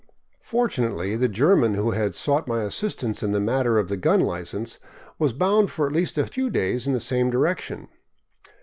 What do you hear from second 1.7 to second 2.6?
who had sought